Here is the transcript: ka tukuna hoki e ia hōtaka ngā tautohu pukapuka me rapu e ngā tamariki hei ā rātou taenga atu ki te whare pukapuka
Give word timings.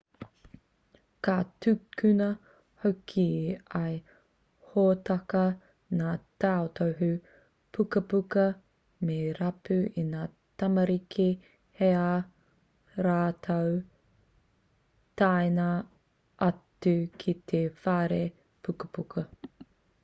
ka 1.25 1.33
tukuna 1.61 2.27
hoki 2.83 3.25
e 3.33 3.41
ia 3.49 3.89
hōtaka 4.69 5.41
ngā 5.99 6.13
tautohu 6.45 7.09
pukapuka 7.77 8.45
me 9.09 9.17
rapu 9.41 9.77
e 10.03 10.05
ngā 10.07 10.23
tamariki 10.63 11.27
hei 11.81 11.93
ā 11.99 12.09
rātou 13.09 13.71
taenga 15.23 15.67
atu 16.49 16.95
ki 17.25 17.37
te 17.53 17.61
whare 17.85 18.23
pukapuka 18.69 19.25